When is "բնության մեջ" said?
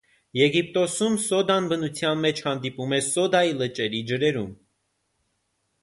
1.73-2.41